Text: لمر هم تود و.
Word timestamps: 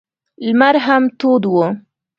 لمر 0.45 0.75
هم 0.85 1.03
تود 1.19 1.43
و. 1.53 1.55